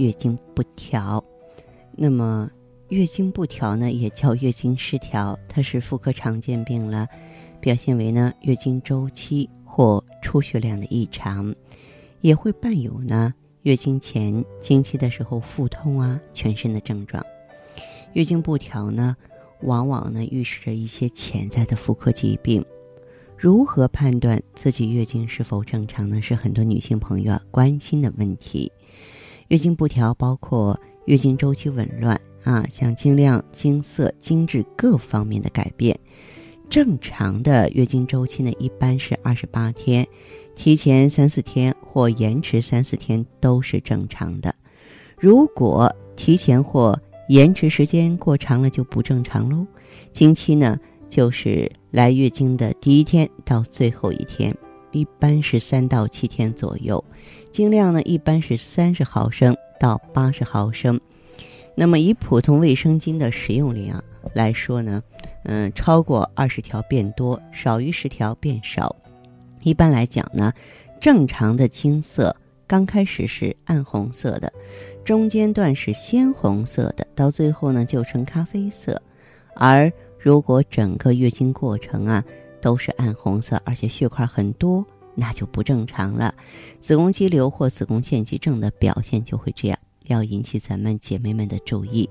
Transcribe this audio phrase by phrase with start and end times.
[0.00, 1.22] 月经不调，
[1.92, 2.50] 那么
[2.88, 7.06] 月经不调呢，也叫月经失调，它是妇科常见病了，
[7.60, 11.54] 表现为呢月经周期或出血量的异常，
[12.22, 17.22] 也会伴有呢月经前、经期的时候腹痛啊、全身的症状。
[18.14, 19.14] 月经不调呢，
[19.60, 22.64] 往往呢预示着一些潜在的妇科疾病。
[23.36, 26.22] 如何判断自己月经是否正常呢？
[26.22, 28.72] 是很多女性朋友关心的问题。
[29.50, 35.98] 月经不调包括月经周期紊乱啊，像经量、经色、经质各方面的改变。
[36.68, 40.06] 正常的月经周期呢，一般是二十八天，
[40.54, 44.54] 提前三四天或延迟三四天都是正常的。
[45.18, 46.96] 如果提前或
[47.28, 49.66] 延迟时间过长了，就不正常喽。
[50.12, 50.78] 经期呢，
[51.08, 54.56] 就是来月经的第一天到最后一天。
[54.92, 57.02] 一般是三到七天左右，
[57.50, 61.00] 经量呢一般是三十毫升到八十毫升。
[61.74, 64.02] 那么以普通卫生巾的使用量
[64.34, 65.02] 来说呢，
[65.44, 68.94] 嗯，超过二十条变多，少于十条变少。
[69.62, 70.52] 一般来讲呢，
[71.00, 72.34] 正常的经色
[72.66, 74.52] 刚开始是暗红色的，
[75.04, 79.00] 中间段是鲜红色的，到最后呢就成咖啡色。
[79.54, 82.22] 而如果整个月经过程啊，
[82.60, 86.34] 都是暗红色，而且血块很多，那就不正常了。
[86.78, 92.08] 子宫肌瘤或子宫腺肌症的表现就会这样，要引起咱们姐妹们的注意。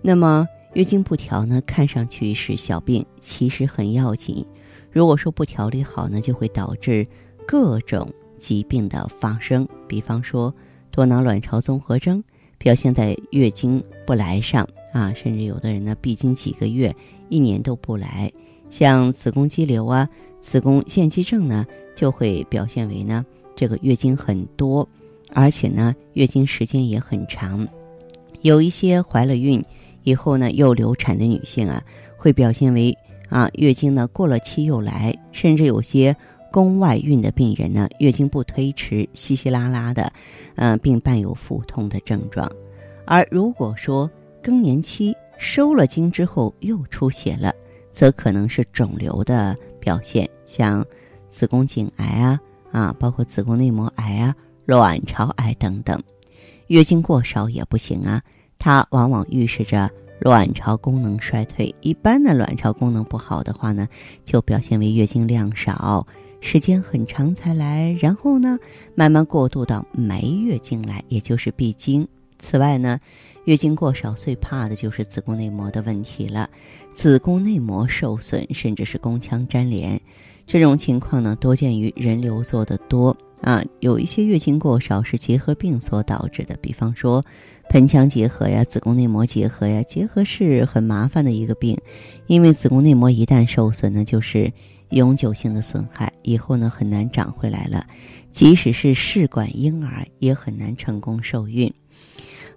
[0.00, 4.46] 那么月经不调呢，看上去是小病，其实很要紧。
[4.90, 7.06] 如果说不调理好呢，就会导致
[7.46, 9.66] 各种疾病的发生。
[9.86, 10.54] 比方说
[10.90, 12.22] 多囊卵巢综合征，
[12.58, 16.94] 表现在月经不来上啊，甚至有的人呢，闭经几个月、
[17.28, 18.32] 一年都不来。
[18.72, 20.08] 像子宫肌瘤啊、
[20.40, 23.22] 子宫腺肌症呢，就会表现为呢
[23.54, 24.88] 这个月经很多，
[25.34, 27.68] 而且呢月经时间也很长。
[28.40, 29.62] 有一些怀了孕
[30.04, 31.84] 以后呢又流产的女性啊，
[32.16, 32.96] 会表现为
[33.28, 36.16] 啊月经呢过了期又来，甚至有些
[36.50, 40.10] 宫外孕的病人呢月经不推迟，稀稀拉拉的，
[40.56, 42.50] 嗯，并伴有腹痛的症状。
[43.04, 44.10] 而如果说
[44.42, 47.54] 更年期收了经之后又出血了。
[47.92, 50.84] 则可能是肿瘤的表现，像
[51.28, 52.40] 子宫颈癌啊
[52.72, 56.02] 啊，包括子宫内膜癌啊、卵巢癌等等。
[56.68, 58.22] 月经过少也不行啊，
[58.58, 61.74] 它往往预示着卵巢功能衰退。
[61.82, 63.86] 一般的卵巢功能不好的话呢，
[64.24, 66.06] 就表现为月经量少，
[66.40, 68.58] 时间很长才来，然后呢，
[68.94, 72.08] 慢慢过渡到没月经来，也就是闭经。
[72.38, 72.98] 此外呢，
[73.44, 76.48] 月经过少最怕的就是子宫内膜的问题了。
[76.94, 80.00] 子宫内膜受损，甚至是宫腔粘连，
[80.46, 83.64] 这种情况呢，多见于人流做的多啊。
[83.80, 87.24] 有一些月经过少是结核病所导致的，比方说
[87.70, 89.82] 盆腔结核呀、子宫内膜结核呀。
[89.82, 91.76] 结核是很麻烦的一个病，
[92.26, 94.52] 因为子宫内膜一旦受损呢，就是
[94.90, 97.86] 永久性的损害，以后呢很难长回来了。
[98.30, 101.72] 即使是试管婴儿，也很难成功受孕。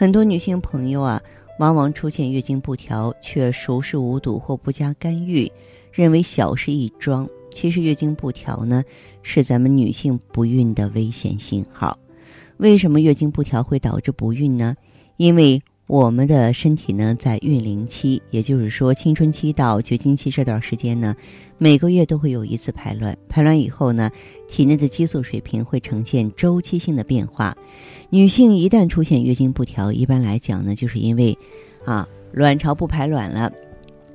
[0.00, 1.20] 很多女性朋友啊。
[1.58, 5.52] 往往出现月经不调，却熟视无睹或不加干预，
[5.92, 7.28] 认为小事一桩。
[7.52, 8.82] 其实月经不调呢，
[9.22, 11.98] 是咱们女性不孕的危险信号。
[12.56, 14.74] 为什么月经不调会导致不孕呢？
[15.18, 21.16] 因为我们的身体呢，在孕龄期，也就是说青春期到绝经期这段时间呢，
[21.58, 23.18] 每个月都会有一次排卵。
[23.28, 24.08] 排卵以后呢，
[24.46, 27.56] 体内的激素水平会呈现周期性的变化。
[28.08, 31.36] 女性一旦出现月经不调，一般来讲呢，就是因为，
[31.84, 33.52] 啊，卵巢不排卵了，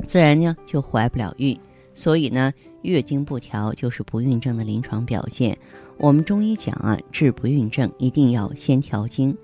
[0.07, 1.59] 自然呢就怀不了孕。
[1.95, 2.53] 所以呢，
[2.83, 5.57] 月经不调就是不孕症的临床表现。
[5.97, 9.35] 我们中医讲啊，治不孕症一定要先调经。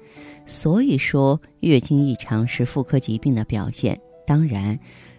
[0.45, 3.99] 所以说，月经异常是妇科疾病的表现。
[4.27, 4.77] 当然，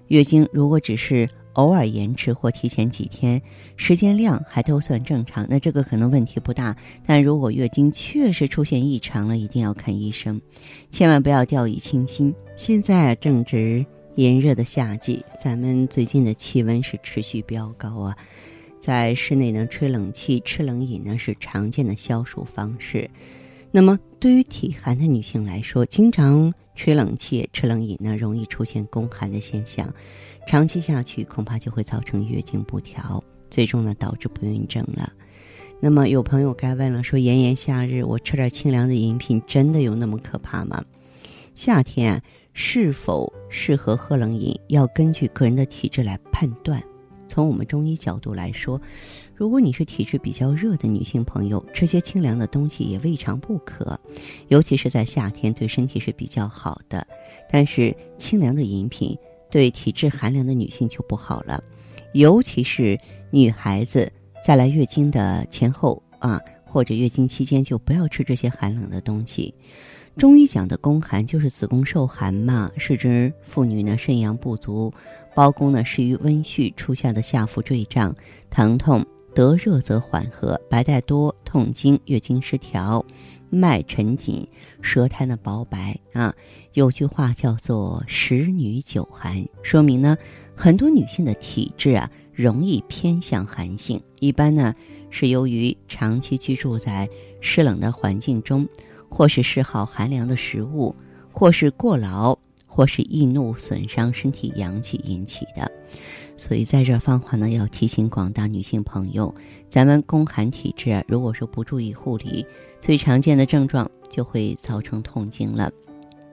[0.08, 3.40] 月经如果只是偶尔延迟或提前几天，
[3.76, 6.76] 时间量还都算正常，那这个可能问题不大。
[7.06, 10.40] 但如果月经确实出现异常了，一定要看医生，
[10.90, 12.34] 千万不要掉以轻心。
[12.56, 18.16] 现在正值炎热的夏季，咱们最近的气温是持续飙高啊，
[18.78, 23.08] 在室内呢吹冷气、吃冷饮呢是常见的消暑方式。
[23.70, 29.90] 那么，对于体寒的女性来说，经常吹冷气、吃冷饮呢，容易出现宫寒的现象，
[30.46, 35.10] 长期下去恐怕就会造成月经不调，最终呢导致不孕症了。
[35.80, 40.84] 那么，有朋友该问了，说炎炎夏日，我吃点清凉的饮品，真的有那么可怕吗？
[41.54, 42.22] 夏天，
[42.52, 46.82] 是否适合喝冷饮，要根据个人的体质来判断。
[47.28, 48.80] 从我们中医角度来说，
[49.34, 53.98] 如果你是体质比较热的女性朋友，吃些清凉的东西也未尝不可，
[54.48, 57.06] 尤其是在夏天对身体是比较好的。
[57.50, 59.16] 但是清凉的饮品
[59.50, 61.62] 对体质寒凉的女性就不好了，
[62.14, 62.98] 尤其是
[63.30, 64.10] 女孩子
[64.44, 69.54] 在来月经的前后啊，或者月经期间就不要吃这些寒冷的东西。
[70.16, 74.92] 中医讲的宫寒就是子宫受寒嘛，是指妇女呢肾阳不足。
[75.34, 78.14] 包宫呢，是于温煦，初夏的下腹坠胀，
[78.50, 79.04] 疼痛
[79.34, 83.02] 得热则缓和，白带多，痛经，月经失调，
[83.48, 84.46] 脉沉紧，
[84.82, 86.34] 舌苔呢薄白啊。
[86.74, 90.18] 有句话叫做“十女九寒”，说明呢，
[90.54, 93.98] 很多女性的体质啊，容易偏向寒性。
[94.20, 94.74] 一般呢，
[95.08, 97.08] 是由于长期居住在
[97.40, 98.68] 湿冷的环境中，
[99.12, 100.94] 或是嗜好寒凉的食物，
[101.30, 102.36] 或是过劳。
[102.74, 105.70] 或是易怒损伤身体阳气引起的，
[106.38, 109.34] 所以在这方法呢要提醒广大女性朋友，
[109.68, 112.46] 咱们宫寒体质啊，如果说不注意护理，
[112.80, 115.70] 最常见的症状就会造成痛经了。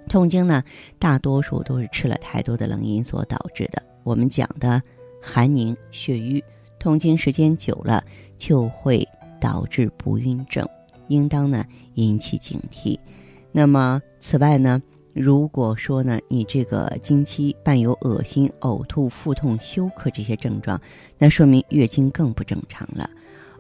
[0.08, 0.64] 痛经呢，
[0.98, 3.84] 大多数都是吃了太多的冷饮所导致的。
[4.04, 4.82] 我们讲的
[5.22, 6.42] 寒凝血瘀，
[6.80, 8.02] 痛经时间久了
[8.38, 9.06] 就会
[9.42, 10.66] 导致不孕症，
[11.10, 11.66] 应当呢
[11.96, 12.98] 引起警惕。
[13.52, 14.82] 那么此外呢？
[15.12, 20.80] 如果说呢，你这个经期伴有恶心、呕吐、腹痛、休克这些症状，
[21.18, 23.10] 那说明月经更不正常了。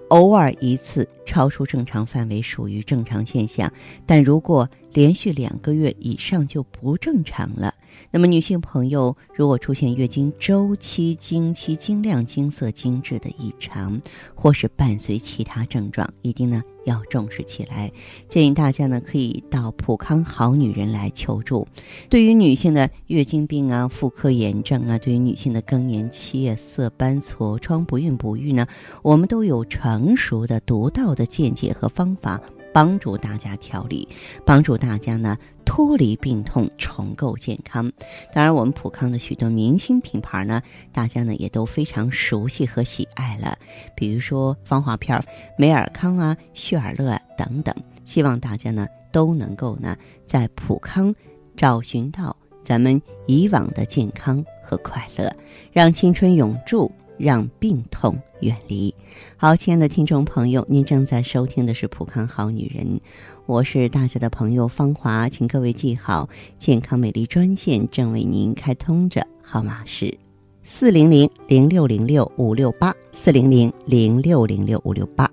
[0.09, 3.71] 偶尔一次超出正常范围属于正常现象，
[4.05, 7.73] 但如果连续两个月以上就不正常了。
[8.11, 13.99] 那么女性朋友如果出现月经周期、经期、经量、经色、经质的异常，
[14.35, 17.91] 或是伴随其他症状，一定呢要重视起来。
[18.27, 21.67] 建议大家呢可以到普康好女人来求助。
[22.09, 28.65] 对于女性的月经病啊、妇科炎症啊，对于女性的更年期、色斑、痤疮、不孕不育呢，
[29.01, 32.39] 我们都有成熟的、独到的见解和方法。
[32.73, 34.07] 帮助大家调理，
[34.45, 37.91] 帮助大家呢脱离病痛，重构健康。
[38.33, 40.61] 当然，我们普康的许多明星品牌呢，
[40.91, 43.57] 大家呢也都非常熟悉和喜爱了。
[43.95, 45.21] 比如说芳华片、
[45.57, 47.75] 美尔康啊、旭尔乐等等。
[48.05, 49.95] 希望大家呢都能够呢
[50.25, 51.13] 在普康
[51.55, 55.31] 找寻到咱们以往的健康和快乐，
[55.71, 56.91] 让青春永驻。
[57.19, 58.93] 让病痛远离。
[59.37, 62.85] 好，亲爱的听众朋友，您正在收听的是《普康好女人》，
[63.45, 66.27] 我是大家的朋友芳华，请各位记好，
[66.57, 70.17] 健康美丽专线正为您开通着，号码是
[70.63, 75.29] 四零零零六零六五六八四零零零六零六五六八，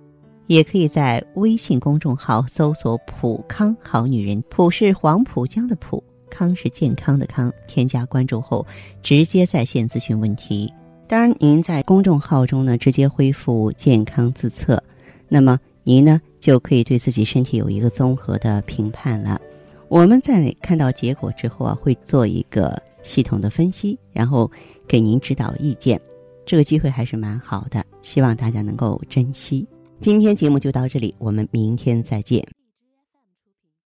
[0.46, 8.66] 也可以在微信公众号搜索“普康好女人”，普是黄浦江的浦，康是健康的康，添加关注后
[9.02, 10.72] 直接在线咨询问题。
[11.08, 14.82] 当然，您在公众号中呢直接恢复健康自测，
[15.28, 19.40] 那么您呢就可以对自己身体有一个综合的评判了。
[19.88, 24.50] 我们在看到结果之后啊，会做一个系统的分析，然后
[24.88, 26.00] 给您指导意见。
[26.44, 29.66] 这个机会还是蛮好的，希望大家能够珍惜。
[30.00, 32.44] 今天节目就到这里，我们明天再见。